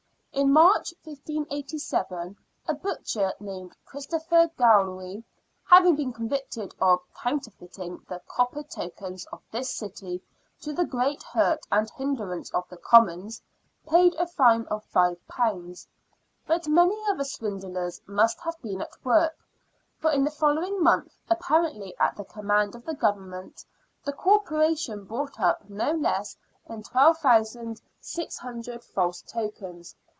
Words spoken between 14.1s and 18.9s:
a fine of £5. But many other swindlers must have been